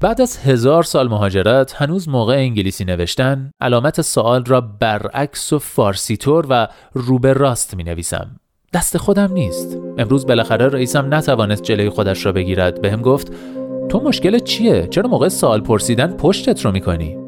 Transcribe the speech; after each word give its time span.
بعد 0.00 0.20
از 0.20 0.38
هزار 0.38 0.82
سال 0.82 1.08
مهاجرت 1.08 1.74
هنوز 1.74 2.08
موقع 2.08 2.34
انگلیسی 2.34 2.84
نوشتن 2.84 3.50
علامت 3.60 4.00
سوال 4.00 4.44
را 4.44 4.60
برعکس 4.60 5.52
و 5.52 5.58
فارسی 5.58 6.16
طور 6.16 6.46
و 6.50 6.68
روبه 6.92 7.32
راست 7.32 7.76
می 7.76 7.84
نویسم 7.84 8.36
دست 8.72 8.96
خودم 8.96 9.32
نیست. 9.32 9.76
امروز 9.98 10.26
بالاخره 10.26 10.68
رئیسم 10.68 11.14
نتوانست 11.14 11.62
جلوی 11.62 11.90
خودش 11.90 12.26
را 12.26 12.32
بگیرد. 12.32 12.82
بهم 12.82 13.02
گفت 13.02 13.32
تو 13.88 14.00
مشکل 14.00 14.38
چیه؟ 14.38 14.86
چرا 14.86 15.08
موقع 15.08 15.28
سوال 15.28 15.60
پرسیدن 15.60 16.12
پشتت 16.12 16.64
رو 16.64 16.72
می‌کنی؟ 16.72 17.18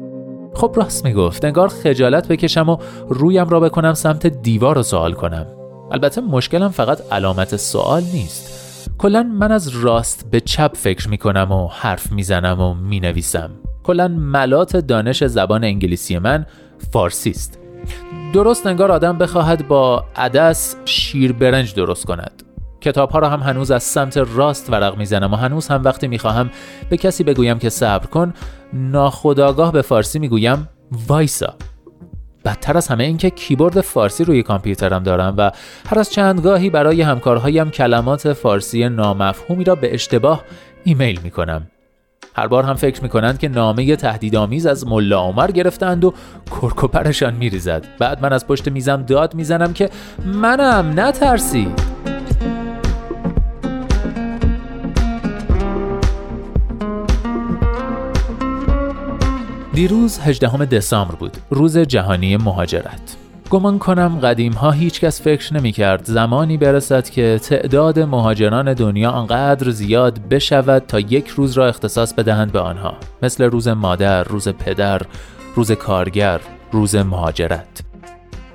خب 0.53 0.73
راست 0.75 1.05
می‌گفت 1.05 1.45
انگار 1.45 1.67
خجالت 1.67 2.27
بکشم 2.27 2.69
و 2.69 2.77
رویم 3.09 3.49
را 3.49 3.59
بکنم 3.59 3.93
سمت 3.93 4.27
دیوار 4.27 4.75
رو 4.75 4.83
سوال 4.83 5.13
کنم. 5.13 5.47
البته 5.91 6.21
مشکلم 6.21 6.69
فقط 6.69 7.01
علامت 7.11 7.55
سوال 7.55 8.03
نیست. 8.13 8.60
کلا 9.01 9.23
من 9.23 9.51
از 9.51 9.67
راست 9.67 10.31
به 10.31 10.39
چپ 10.39 10.71
فکر 10.75 11.09
می 11.09 11.17
کنم 11.17 11.51
و 11.51 11.67
حرف 11.67 12.11
می‌زنم 12.11 12.61
و 12.61 12.73
می 12.73 12.99
نویسم 12.99 13.49
کلا 13.83 14.07
ملات 14.07 14.77
دانش 14.77 15.23
زبان 15.23 15.63
انگلیسی 15.63 16.17
من 16.17 16.45
فارسی 16.91 17.29
است 17.29 17.59
درست 18.33 18.67
انگار 18.67 18.91
آدم 18.91 19.17
بخواهد 19.17 19.67
با 19.67 20.05
عدس 20.15 20.75
شیر 20.85 21.33
برنج 21.33 21.73
درست 21.75 22.05
کند. 22.05 22.43
کتاب 22.81 23.09
ها 23.09 23.19
را 23.19 23.29
هم 23.29 23.39
هنوز 23.39 23.71
از 23.71 23.83
سمت 23.83 24.17
راست 24.17 24.69
ورق 24.69 24.97
می‌زنم 24.97 25.33
و 25.33 25.35
هنوز 25.35 25.67
هم 25.67 25.83
وقتی 25.83 26.07
می‌خواهم 26.07 26.49
به 26.89 26.97
کسی 26.97 27.23
بگویم 27.23 27.59
که 27.59 27.69
صبر 27.69 28.05
کن 28.05 28.33
ناخداگاه 28.73 29.71
به 29.71 29.81
فارسی 29.81 30.19
می‌گویم 30.19 30.69
وایسا. 31.07 31.53
بدتر 32.45 32.77
از 32.77 32.87
همه 32.87 33.03
اینکه 33.03 33.29
کیبورد 33.29 33.81
فارسی 33.81 34.23
روی 34.23 34.43
کامپیوترم 34.43 35.03
دارم 35.03 35.35
و 35.37 35.51
هر 35.89 35.99
از 35.99 36.11
چند 36.11 36.41
گاهی 36.41 36.69
برای 36.69 37.01
همکارهایم 37.01 37.69
کلمات 37.69 38.33
فارسی 38.33 38.89
نامفهومی 38.89 39.63
را 39.63 39.75
به 39.75 39.93
اشتباه 39.93 40.43
ایمیل 40.83 41.19
می 41.23 41.31
کنم. 41.31 41.67
هر 42.35 42.47
بار 42.47 42.63
هم 42.63 42.73
فکر 42.73 43.03
می 43.03 43.09
کنند 43.09 43.39
که 43.39 43.47
نامه 43.47 43.95
تهدیدآمیز 43.95 44.65
از 44.65 44.87
ملا 44.87 45.19
عمر 45.21 45.51
گرفتند 45.51 46.05
و 46.05 46.13
کرکوپرشان 46.51 47.33
می 47.33 47.49
ریزد. 47.49 47.87
بعد 47.99 48.21
من 48.21 48.33
از 48.33 48.47
پشت 48.47 48.67
میزم 48.67 49.03
داد 49.03 49.35
می‌زنم 49.35 49.73
که 49.73 49.89
منم 50.25 50.99
نترسید. 50.99 52.10
دیروز 59.81 60.19
18 60.19 60.65
دسامبر 60.65 61.15
بود 61.15 61.37
روز 61.49 61.77
جهانی 61.77 62.37
مهاجرت. 62.37 63.17
گمان 63.49 63.79
کنم 63.79 64.19
قدیم 64.19 64.53
ها 64.53 64.71
هیچ 64.71 64.99
کس 64.99 65.21
فکر 65.21 65.53
نمی 65.53 65.71
کرد 65.71 66.05
زمانی 66.05 66.57
برسد 66.57 67.09
که 67.09 67.39
تعداد 67.43 67.99
مهاجران 67.99 68.73
دنیا 68.73 69.11
آنقدر 69.11 69.69
زیاد 69.69 70.19
بشود 70.29 70.83
تا 70.87 70.99
یک 70.99 71.27
روز 71.27 71.53
را 71.53 71.67
اختصاص 71.67 72.13
بدهند 72.13 72.51
به 72.51 72.59
آنها. 72.59 72.93
مثل 73.21 73.43
روز 73.43 73.67
مادر، 73.67 74.23
روز 74.23 74.47
پدر، 74.47 75.01
روز 75.55 75.71
کارگر، 75.71 76.41
روز 76.71 76.95
مهاجرت. 76.95 77.81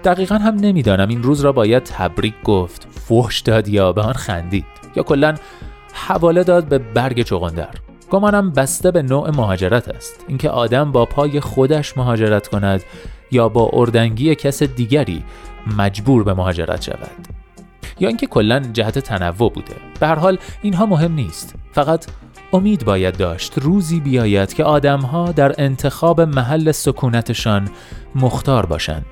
دقیقا 0.05 0.35
هم 0.35 0.55
نمی‌دانم 0.55 1.09
این 1.09 1.23
روز 1.23 1.41
را 1.41 1.53
باید 1.53 1.83
تبریک 1.83 2.35
گفت 2.45 2.87
فحش 2.91 3.41
داد 3.41 3.69
یا 3.69 3.93
به 3.93 4.03
آن 4.03 4.13
خندید. 4.13 4.67
یا 4.97 5.03
کلا 5.03 5.35
حواله 5.93 6.45
داد 6.45 6.65
به 6.65 6.79
برگ 6.79 7.23
چغندر. 7.23 7.86
گمانم 8.11 8.51
بسته 8.51 8.91
به 8.91 9.03
نوع 9.03 9.31
مهاجرت 9.31 9.89
است. 9.89 10.25
اینکه 10.29 10.51
آدم 10.51 10.93
با 10.93 11.05
پای 11.05 11.41
خودش 11.41 11.97
مهاجرت 11.97 12.49
کند 12.49 12.83
یا 13.31 13.49
با 13.49 13.71
اردنگی 13.73 14.35
کس 14.35 14.63
دیگری 14.63 15.25
مجبور 15.79 16.25
به 16.25 16.35
مهاجرت 16.35 16.83
شود. 16.83 17.29
یا 18.01 18.09
اینکه 18.09 18.27
کلا 18.27 18.61
جهت 18.61 18.99
تنوع 18.99 19.53
بوده. 19.53 19.75
به 20.01 20.07
هر 20.07 20.15
حال 20.15 20.39
اینها 20.63 20.87
مهم 20.87 21.13
نیست. 21.13 21.55
فقط 21.73 22.07
امید 22.53 22.85
باید 22.85 23.17
داشت 23.17 23.59
روزی 23.59 24.01
بیاید 24.01 24.55
که 24.55 24.65
آدمها 24.65 25.33
در 25.33 25.55
انتخاب 25.59 26.21
محل 26.21 26.73
سکونتشان 26.73 27.69
مختار 28.15 28.67
باشند. 28.67 29.07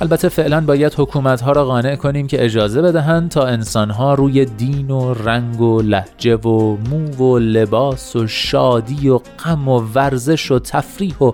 البته 0.00 0.28
فعلا 0.28 0.60
باید 0.60 0.94
حکومت 0.96 1.40
ها 1.40 1.52
را 1.52 1.64
قانع 1.64 1.96
کنیم 1.96 2.26
که 2.26 2.44
اجازه 2.44 2.82
بدهند 2.82 3.30
تا 3.30 3.46
انسان 3.46 3.90
ها 3.90 4.14
روی 4.14 4.44
دین 4.44 4.90
و 4.90 5.14
رنگ 5.14 5.60
و 5.60 5.82
لحجه 5.82 6.36
و 6.36 6.76
مو 6.76 7.24
و 7.24 7.38
لباس 7.38 8.16
و 8.16 8.26
شادی 8.26 9.08
و 9.08 9.18
غم 9.18 9.68
و 9.68 9.78
ورزش 9.94 10.50
و 10.50 10.58
تفریح 10.58 11.18
و 11.18 11.32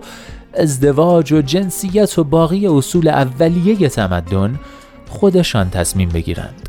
ازدواج 0.55 1.33
و 1.33 1.43
جنسیت 1.43 2.19
و 2.19 2.25
باقی 2.25 2.67
اصول 2.67 3.09
اولیه 3.09 3.89
تمدن 3.89 4.59
خودشان 5.09 5.71
تصمیم 5.71 6.09
بگیرند. 6.09 6.69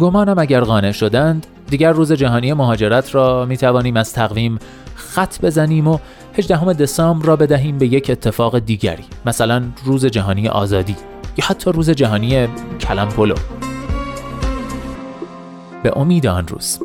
گمانم 0.00 0.38
اگر 0.38 0.60
قانع 0.60 0.92
شدند 0.92 1.46
دیگر 1.70 1.92
روز 1.92 2.12
جهانی 2.12 2.52
مهاجرت 2.52 3.14
را 3.14 3.44
می 3.44 3.56
توانیم 3.56 3.96
از 3.96 4.12
تقویم 4.12 4.58
خط 4.94 5.40
بزنیم 5.40 5.88
و 5.88 5.98
18 6.38 6.72
دسامبر 6.72 7.26
را 7.26 7.36
بدهیم 7.36 7.78
به 7.78 7.86
یک 7.86 8.10
اتفاق 8.10 8.58
دیگری 8.58 9.04
مثلا 9.26 9.62
روز 9.84 10.06
جهانی 10.06 10.48
آزادی 10.48 10.96
یا 11.36 11.44
حتی 11.44 11.72
روز 11.72 11.90
جهانی 11.90 12.48
کلمپولو. 12.80 13.34
به 15.82 15.98
امید 15.98 16.26
آن 16.26 16.48
روز. 16.48 16.78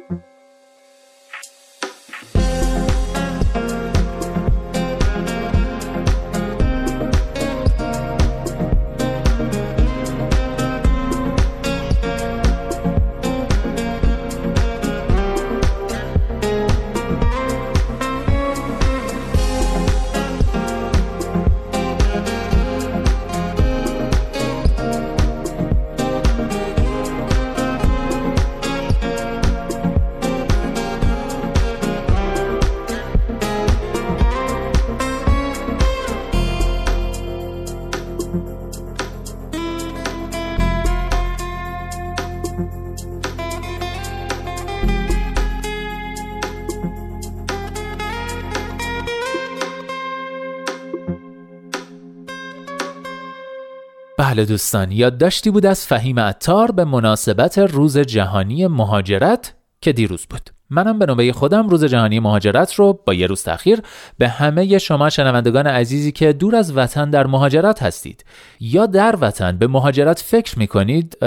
بله 54.33 54.45
دوستان 54.45 54.91
یادداشتی 54.91 55.51
بود 55.51 55.65
از 55.65 55.87
فهیم 55.87 56.19
عطار 56.19 56.71
به 56.71 56.85
مناسبت 56.85 57.57
روز 57.57 57.97
جهانی 57.97 58.67
مهاجرت 58.67 59.53
که 59.81 59.93
دیروز 59.93 60.25
بود. 60.29 60.49
منم 60.69 60.99
به 60.99 61.05
نوبه 61.05 61.33
خودم 61.33 61.69
روز 61.69 61.85
جهانی 61.85 62.19
مهاجرت 62.19 62.73
رو 62.73 62.99
با 63.05 63.13
یه 63.13 63.27
روز 63.27 63.43
تاخیر 63.43 63.81
به 64.17 64.27
همه 64.27 64.77
شما 64.77 65.09
شنوندگان 65.09 65.67
عزیزی 65.67 66.11
که 66.11 66.33
دور 66.33 66.55
از 66.55 66.77
وطن 66.77 67.09
در 67.09 67.27
مهاجرت 67.27 67.83
هستید 67.83 68.25
یا 68.59 68.85
در 68.85 69.15
وطن 69.21 69.57
به 69.57 69.67
مهاجرت 69.67 70.19
فکر 70.19 70.59
می‌کنید 70.59 71.17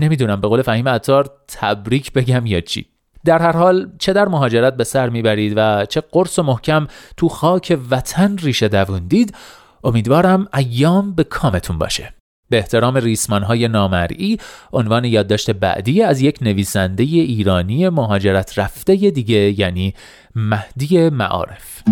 نمی‌دونم 0.00 0.40
به 0.40 0.48
قول 0.48 0.62
فهیم 0.62 0.88
عطار 0.88 1.30
تبریک 1.48 2.12
بگم 2.12 2.46
یا 2.46 2.60
چی؟ 2.60 2.86
در 3.24 3.38
هر 3.38 3.56
حال 3.56 3.90
چه 3.98 4.12
در 4.12 4.28
مهاجرت 4.28 4.76
به 4.76 4.84
سر 4.84 5.08
می‌برید 5.08 5.52
و 5.56 5.86
چه 5.86 6.02
قرص 6.12 6.38
و 6.38 6.42
محکم 6.42 6.86
تو 7.16 7.28
خاک 7.28 7.78
وطن 7.90 8.36
ریشه 8.38 8.68
دووندید 8.68 9.34
امیدوارم 9.84 10.46
ایام 10.54 11.14
به 11.14 11.24
کامتون 11.24 11.78
باشه. 11.78 12.14
به 12.50 12.58
احترام 12.58 12.96
ریسمان 12.96 13.42
های 13.42 13.68
نامرئی 13.68 14.38
عنوان 14.72 15.04
یادداشت 15.04 15.50
بعدی 15.50 16.02
از 16.02 16.20
یک 16.20 16.38
نویسنده 16.42 17.02
ایرانی 17.02 17.88
مهاجرت 17.88 18.58
رفته 18.58 18.96
دیگه 18.96 19.60
یعنی 19.60 19.94
مهدی 20.34 21.08
معارف. 21.08 21.82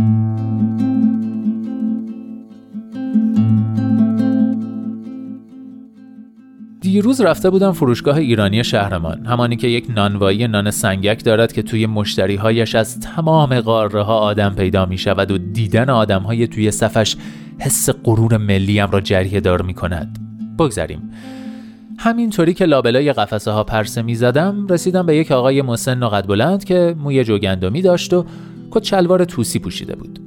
دیروز 6.80 7.20
رفته 7.20 7.50
بودم 7.50 7.72
فروشگاه 7.72 8.16
ایرانی 8.16 8.64
شهرمان. 8.64 9.26
همانی 9.26 9.56
که 9.56 9.68
یک 9.68 9.86
نانوایی 9.96 10.48
نان 10.48 10.70
سنگک 10.70 11.24
دارد 11.24 11.52
که 11.52 11.62
توی 11.62 11.86
مشتریهایش 11.86 12.74
از 12.74 13.00
تمام 13.00 13.60
قاره 13.60 14.02
ها 14.02 14.18
آدم 14.18 14.54
پیدا 14.54 14.86
می 14.86 14.98
شود 14.98 15.30
و 15.30 15.38
دیدن 15.38 15.90
آدم 15.90 16.22
های 16.22 16.46
توی 16.46 16.70
صفش 16.70 17.16
حس 17.60 17.90
غرور 18.04 18.36
ملیم 18.36 18.90
را 18.90 19.00
جریه 19.00 19.40
دار 19.40 19.62
می 19.62 19.74
کند 19.74 20.18
بگذریم. 20.58 21.10
همینطوری 21.98 22.54
که 22.54 22.64
لابلای 22.64 23.12
قفسه 23.12 23.50
ها 23.50 23.64
پرسه 23.64 24.02
می 24.02 24.14
زدم 24.14 24.66
رسیدم 24.66 25.06
به 25.06 25.16
یک 25.16 25.32
آقای 25.32 25.62
مسن 25.62 26.02
و 26.02 26.08
قد 26.08 26.26
بلند 26.26 26.64
که 26.64 26.96
موی 26.98 27.24
جوگندمی 27.24 27.82
داشت 27.82 28.12
و 28.12 28.24
کچلوار 28.70 29.24
توسی 29.24 29.58
پوشیده 29.58 29.96
بود. 29.96 30.20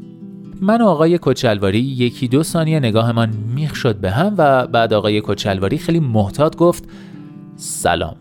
من 0.62 0.82
و 0.82 0.88
آقای 0.88 1.20
کچلواری 1.22 1.80
یکی 1.80 2.28
دو 2.28 2.44
ثانیه 2.44 2.80
نگاهمان 2.80 3.34
میخ 3.56 3.76
شد 3.76 3.96
به 3.96 4.12
هم 4.12 4.36
و 4.38 4.68
بعد 4.68 4.94
آقای 4.94 5.22
کچلواری 5.26 5.78
خیلی 5.78 6.00
محتاط 6.00 6.56
گفت 6.56 6.84
سلام. 7.56 8.16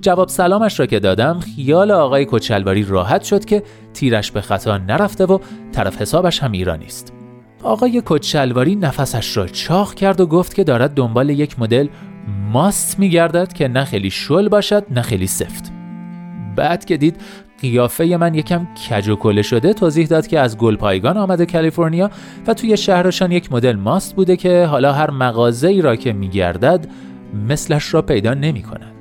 جواب 0.00 0.28
سلامش 0.28 0.80
را 0.80 0.86
که 0.86 1.00
دادم 1.00 1.40
خیال 1.40 1.90
آقای 1.90 2.26
کچلواری 2.30 2.82
راحت 2.82 3.22
شد 3.22 3.44
که 3.44 3.62
تیرش 3.94 4.30
به 4.30 4.40
خطا 4.40 4.78
نرفته 4.78 5.24
و 5.24 5.38
طرف 5.72 6.02
حسابش 6.02 6.42
هم 6.42 6.52
ایرانی 6.52 6.86
است. 6.86 7.13
آقای 7.64 8.02
کچلواری 8.06 8.76
نفسش 8.76 9.36
را 9.36 9.46
چاخ 9.46 9.94
کرد 9.94 10.20
و 10.20 10.26
گفت 10.26 10.54
که 10.54 10.64
دارد 10.64 10.94
دنبال 10.94 11.30
یک 11.30 11.60
مدل 11.60 11.88
ماست 12.52 12.98
میگردد 12.98 13.52
که 13.52 13.68
نه 13.68 13.84
خیلی 13.84 14.10
شل 14.10 14.48
باشد 14.48 14.86
نه 14.90 15.02
خیلی 15.02 15.26
سفت 15.26 15.72
بعد 16.56 16.84
که 16.84 16.96
دید 16.96 17.16
قیافه 17.60 18.16
من 18.16 18.34
یکم 18.34 18.66
کج 18.90 19.08
و 19.08 19.16
کله 19.16 19.42
شده 19.42 19.72
توضیح 19.72 20.06
داد 20.06 20.26
که 20.26 20.40
از 20.40 20.58
گلپایگان 20.58 21.16
آمده 21.16 21.46
کالیفرنیا 21.46 22.10
و 22.46 22.54
توی 22.54 22.76
شهرشان 22.76 23.32
یک 23.32 23.52
مدل 23.52 23.76
ماست 23.76 24.16
بوده 24.16 24.36
که 24.36 24.64
حالا 24.64 24.92
هر 24.92 25.10
مغازه 25.10 25.68
ای 25.68 25.82
را 25.82 25.96
که 25.96 26.12
میگردد 26.12 26.88
مثلش 27.48 27.94
را 27.94 28.02
پیدا 28.02 28.34
نمی 28.34 28.62
کند. 28.62 28.93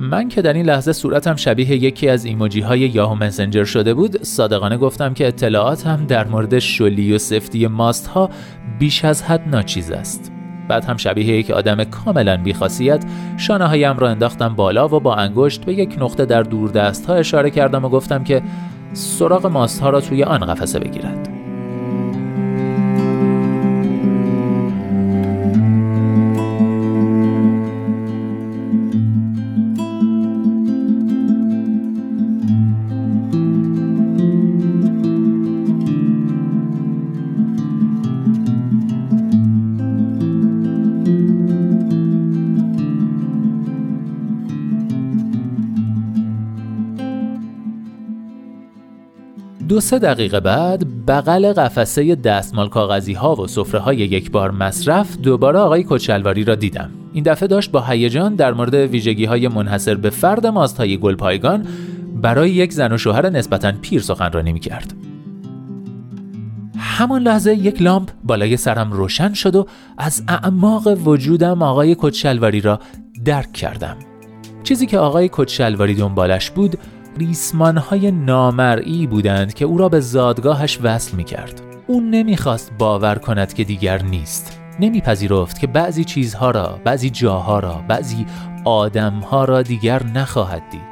من 0.00 0.28
که 0.28 0.42
در 0.42 0.52
این 0.52 0.66
لحظه 0.66 0.92
صورتم 0.92 1.36
شبیه 1.36 1.72
یکی 1.72 2.08
از 2.08 2.24
ایموجی 2.24 2.60
های 2.60 2.80
یاهو 2.80 3.14
مسنجر 3.14 3.64
شده 3.64 3.94
بود 3.94 4.22
صادقانه 4.22 4.76
گفتم 4.76 5.14
که 5.14 5.26
اطلاعاتم 5.28 6.06
در 6.06 6.26
مورد 6.26 6.58
شلی 6.58 7.12
و 7.12 7.18
سفتی 7.18 7.66
ماست 7.66 8.06
ها 8.06 8.30
بیش 8.78 9.04
از 9.04 9.22
حد 9.22 9.48
ناچیز 9.48 9.90
است. 9.90 10.32
بعد 10.68 10.84
هم 10.84 10.96
شبیه 10.96 11.26
یک 11.26 11.50
آدم 11.50 11.84
کاملا 11.84 12.36
بیخاصیت 12.36 13.04
شانه 13.36 13.66
هایم 13.66 13.98
را 13.98 14.08
انداختم 14.08 14.54
بالا 14.54 14.88
و 14.88 15.00
با 15.00 15.14
انگشت 15.14 15.64
به 15.64 15.74
یک 15.74 15.96
نقطه 16.00 16.24
در 16.24 16.42
دور 16.42 16.70
دست 16.70 17.06
ها 17.06 17.14
اشاره 17.14 17.50
کردم 17.50 17.84
و 17.84 17.88
گفتم 17.88 18.24
که 18.24 18.42
سراغ 18.92 19.46
ماست 19.46 19.80
ها 19.80 19.90
را 19.90 20.00
توی 20.00 20.24
آن 20.24 20.38
قفسه 20.38 20.78
بگیرد. 20.78 21.29
دو 49.70 49.80
سه 49.80 49.98
دقیقه 49.98 50.40
بعد 50.40 51.06
بغل 51.06 51.52
قفسه 51.52 52.14
دستمال 52.14 52.68
کاغذی 52.68 53.12
ها 53.12 53.34
و 53.34 53.46
سفره 53.46 53.80
های 53.80 53.96
یک 53.96 54.30
بار 54.30 54.50
مصرف 54.50 55.16
دوباره 55.16 55.58
آقای 55.58 55.84
کچلواری 55.88 56.44
را 56.44 56.54
دیدم 56.54 56.90
این 57.12 57.24
دفعه 57.24 57.46
داشت 57.46 57.70
با 57.70 57.80
هیجان 57.80 58.34
در 58.34 58.52
مورد 58.52 58.74
ویژگی 58.74 59.24
های 59.24 59.48
منحصر 59.48 59.94
به 59.94 60.10
فرد 60.10 60.46
ماست 60.46 60.76
های 60.76 60.98
گلپایگان 60.98 61.66
برای 62.22 62.50
یک 62.50 62.72
زن 62.72 62.92
و 62.92 62.98
شوهر 62.98 63.30
نسبتا 63.30 63.72
پیر 63.72 64.00
سخنرانی 64.00 64.52
می 64.52 64.60
کرد. 64.60 64.94
همان 66.78 67.22
لحظه 67.22 67.54
یک 67.54 67.82
لامپ 67.82 68.10
بالای 68.24 68.56
سرم 68.56 68.92
روشن 68.92 69.32
شد 69.32 69.56
و 69.56 69.66
از 69.98 70.22
اعماق 70.28 71.06
وجودم 71.06 71.62
آقای 71.62 71.96
کچلواری 71.98 72.60
را 72.60 72.80
درک 73.24 73.52
کردم. 73.52 73.96
چیزی 74.62 74.86
که 74.86 74.98
آقای 74.98 75.30
کچلواری 75.32 75.94
دنبالش 75.94 76.50
بود 76.50 76.78
های 77.90 78.10
نامرئی 78.10 79.06
بودند 79.06 79.54
که 79.54 79.64
او 79.64 79.78
را 79.78 79.88
به 79.88 80.00
زادگاهش 80.00 80.78
وصل 80.82 81.16
می 81.16 81.24
کرد. 81.24 81.62
او 81.86 82.00
نمی‌خواست 82.00 82.72
باور 82.78 83.14
کند 83.14 83.52
که 83.52 83.64
دیگر 83.64 84.02
نیست. 84.02 84.60
نمیپذیرفت 84.80 85.58
که 85.58 85.66
بعضی 85.66 86.04
چیزها 86.04 86.50
را، 86.50 86.80
بعضی 86.84 87.10
جاها 87.10 87.58
را، 87.58 87.84
بعضی 87.88 88.26
آدمها 88.64 89.44
را 89.44 89.62
دیگر 89.62 90.02
نخواهد 90.06 90.62
دید. 90.70 90.90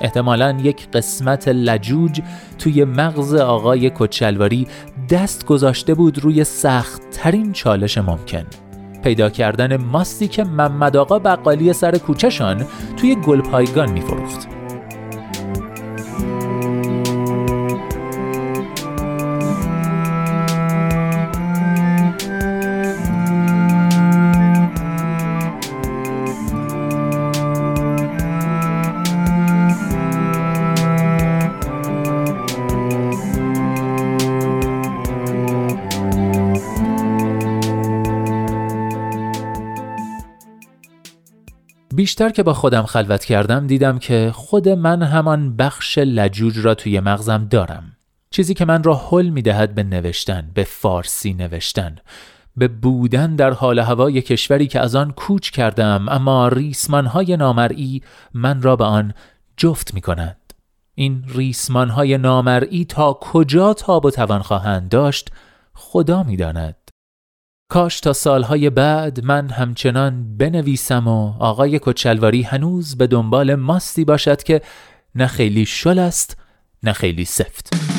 احتمالا 0.00 0.58
یک 0.62 0.90
قسمت 0.90 1.48
لجوج 1.48 2.20
توی 2.58 2.84
مغز 2.84 3.34
آقای 3.34 3.90
کچلواری 3.94 4.66
دست 5.10 5.46
گذاشته 5.46 5.94
بود 5.94 6.18
روی 6.18 6.44
سخت 6.44 7.10
ترین 7.10 7.52
چالش 7.52 7.98
ممکن. 7.98 8.44
پیدا 9.02 9.30
کردن 9.30 9.76
ماستی 9.76 10.28
که 10.28 10.44
محمد 10.44 10.96
آقا 10.96 11.18
بقالی 11.18 11.72
سر 11.72 11.98
کوچهشان 11.98 12.66
توی 12.96 13.14
گلپایگان 13.14 13.90
میفروخت. 13.90 14.57
بیشتر 42.08 42.30
که 42.30 42.42
با 42.42 42.54
خودم 42.54 42.82
خلوت 42.82 43.24
کردم 43.24 43.66
دیدم 43.66 43.98
که 43.98 44.30
خود 44.34 44.68
من 44.68 45.02
همان 45.02 45.56
بخش 45.56 45.98
لجوج 45.98 46.58
را 46.58 46.74
توی 46.74 47.00
مغزم 47.00 47.46
دارم. 47.50 47.96
چیزی 48.30 48.54
که 48.54 48.64
من 48.64 48.82
را 48.82 48.94
حل 48.94 49.28
می 49.28 49.42
دهد 49.42 49.74
به 49.74 49.82
نوشتن 49.82 50.50
به 50.54 50.64
فارسی 50.64 51.34
نوشتن. 51.34 51.96
به 52.56 52.68
بودن 52.68 53.36
در 53.36 53.50
حال 53.50 53.78
هوای 53.78 54.22
کشوری 54.22 54.66
که 54.66 54.80
از 54.80 54.94
آن 54.94 55.10
کوچ 55.10 55.50
کردم 55.50 56.08
اما 56.08 56.48
ریسمانهای 56.48 57.36
نامرئی 57.36 58.02
من 58.34 58.62
را 58.62 58.76
به 58.76 58.84
آن 58.84 59.14
جفت 59.56 59.94
می 59.94 60.00
کند 60.00 60.54
این 60.94 61.24
ریسمانهای 61.28 62.18
نامرئی 62.18 62.84
تا 62.84 63.18
کجا 63.20 63.74
تاب 63.74 64.04
و 64.04 64.10
توان 64.10 64.42
خواهند 64.42 64.88
داشت 64.88 65.30
خدا 65.74 66.22
می 66.22 66.36
داند. 66.36 66.87
کاش 67.70 68.00
تا 68.00 68.12
سالهای 68.12 68.70
بعد 68.70 69.24
من 69.24 69.48
همچنان 69.50 70.36
بنویسم 70.36 71.08
و 71.08 71.34
آقای 71.38 71.80
کچلواری 71.82 72.42
هنوز 72.42 72.96
به 72.96 73.06
دنبال 73.06 73.54
ماستی 73.54 74.04
باشد 74.04 74.42
که 74.42 74.62
نه 75.14 75.26
خیلی 75.26 75.66
شل 75.66 75.98
است 75.98 76.36
نه 76.82 76.92
خیلی 76.92 77.24
سفت. 77.24 77.97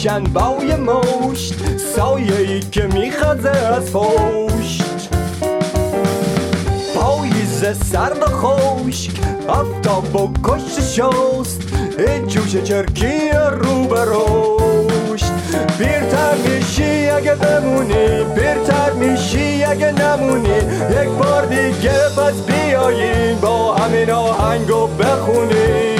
میشن 0.00 0.24
بای 0.24 0.76
مشت 0.76 1.54
سایه 1.96 2.36
ای 2.38 2.60
که 2.60 2.82
میخزه 2.82 3.50
از 3.50 3.92
پشت 3.92 5.08
پاییز 6.94 7.64
سرد 7.92 8.22
و 8.22 8.26
خشک 8.26 9.10
افتاب 9.48 10.16
و 10.16 10.32
کشت 10.44 10.80
شست 10.80 11.62
جوش 12.28 12.56
چرکی 12.56 13.30
رو 13.60 13.84
به 13.84 14.00
رشت. 14.04 15.32
پیرتر 15.78 16.34
میشی 16.34 17.08
اگه 17.08 17.34
بمونی 17.34 18.24
پیرتر 18.34 18.92
میشی 18.92 19.64
اگه 19.64 19.92
نمونی 19.92 20.58
یک 21.02 21.08
بار 21.08 21.46
دیگه 21.46 22.08
پس 22.16 22.42
بیاییم 22.46 23.38
با 23.40 23.74
همین 23.74 24.10
آهنگو 24.10 24.86
بخونی. 24.86 25.99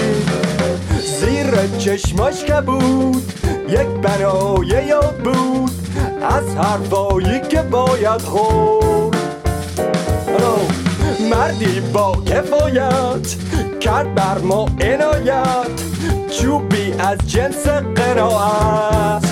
زیر 1.60 1.78
چشماش 1.78 2.44
که 2.44 2.60
بود 2.60 3.32
یک 3.68 3.86
بنایه 4.02 4.86
یا 4.86 5.00
بود 5.24 5.70
از 6.22 6.56
حرفایی 6.56 7.40
که 7.40 7.62
باید 7.62 8.22
خورد. 8.22 9.16
مردی 11.30 11.80
با 11.80 12.16
کفایت 12.26 13.36
کرد 13.80 14.14
بر 14.14 14.38
ما 14.38 14.66
عنایت 14.80 15.66
چوبی 16.30 16.94
از 16.98 17.18
جنس 17.26 17.66
قرائت. 17.68 19.24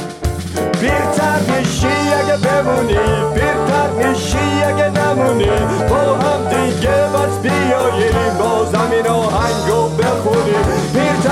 پیرتر 0.80 1.40
میشی 1.48 1.86
اگه 1.86 2.36
بمونی 2.36 2.98
پیرتر 3.34 3.90
میشی 3.90 4.62
اگه 4.66 4.90
نمونی 4.90 5.50
با 5.90 5.96
هم 5.96 6.48
دیگه 6.48 6.90
بس 6.90 7.38
بیایی 7.42 8.10
با 8.38 8.64
زمین 8.64 9.06
آهنگو 9.06 9.88
بخونی. 9.88 10.77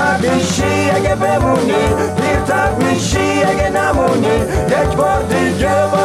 پیرتر 0.07 0.35
میشی 0.35 0.89
اگه 0.95 1.15
بمونی 1.15 1.73
پیرتر 2.21 2.71
میشی 2.71 3.43
اگه 3.43 3.69
نمونی 3.69 4.37
یک 4.67 4.95
بار 4.97 5.21
دیگه 5.23 5.96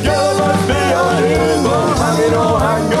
باز 0.00 0.66
بیایی 0.66 1.62
با 1.64 1.76
همین 2.02 2.34
آهنگو 2.34 2.96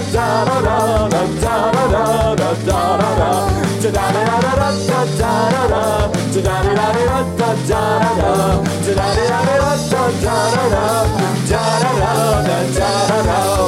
بخونی 0.00 0.40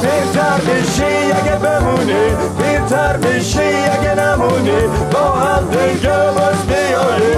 پیرتر 0.02 0.60
میشی 0.66 1.32
اگه 1.32 1.56
بمونی 2.12 2.52
پیرتر 2.58 3.16
میشی 3.16 3.58
اگه 3.60 4.14
نمونی. 4.14 4.80
با 5.12 5.18
هم 5.18 5.64
دیگه 5.70 6.10
باز 6.10 6.66
بیایی 6.66 7.34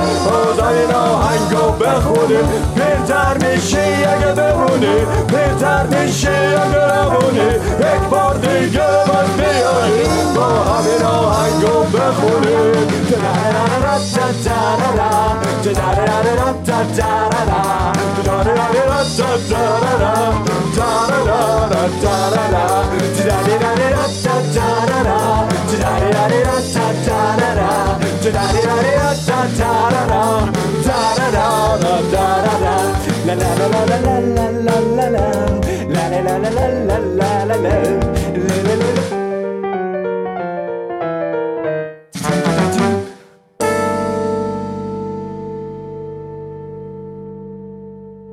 با 0.59 0.69
این 0.69 0.93
آهنگو 0.95 1.73
بخونی. 1.73 2.39
پیرتر 2.75 3.35
میشی 3.35 4.05
اگه 4.05 4.33
بمونی. 4.33 4.97
پیرتر 5.29 5.87
میشی 5.87 6.29
اگه 6.29 6.97
نمونی. 6.97 7.55
یک 7.81 8.09
بار 8.11 8.35
دیگه 8.35 8.87
باز 9.07 9.37
بیایی 9.37 10.35
با 10.37 10.47
همین 10.47 11.03
آهنگو 11.03 11.99
بخونی. 11.99 12.75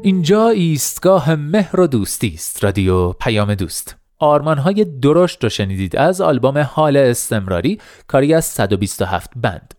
اینجا 0.03 0.49
ایستگاه 0.49 1.35
مهر 1.35 1.79
و 1.79 1.87
دوستی 1.87 2.31
است. 2.35 2.63
رادیو 2.63 3.11
پیام 3.11 3.55
دوست. 3.55 3.95
آرمانهای 4.19 4.85
درشت 4.85 5.43
رو 5.43 5.49
شنیدید 5.49 5.95
از 5.95 6.21
آلبوم 6.21 6.57
حال 6.57 6.97
استمراری 6.97 7.79
کاری 8.07 8.33
از 8.33 8.45
127 8.45 9.31
بند. 9.35 9.73